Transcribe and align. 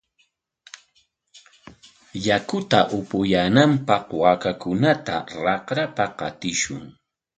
Yakuta 2.27 2.79
apuyaananpaq 2.97 4.05
waakakunata 4.21 5.15
raqrapa 5.45 6.05
qatishun. 6.19 6.83